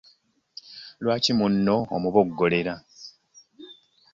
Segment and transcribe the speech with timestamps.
[1.03, 2.75] Lwaki munno omuboggolera?